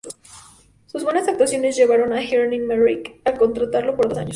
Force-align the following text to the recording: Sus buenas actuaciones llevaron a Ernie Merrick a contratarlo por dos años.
Sus 0.87 1.03
buenas 1.03 1.27
actuaciones 1.27 1.75
llevaron 1.75 2.11
a 2.11 2.23
Ernie 2.23 2.57
Merrick 2.59 3.21
a 3.23 3.33
contratarlo 3.35 3.95
por 3.95 4.09
dos 4.09 4.17
años. 4.17 4.29